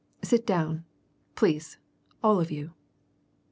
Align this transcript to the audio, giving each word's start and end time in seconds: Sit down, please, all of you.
Sit 0.23 0.47
down, 0.47 0.83
please, 1.35 1.77
all 2.23 2.39
of 2.41 2.49
you. 2.49 2.73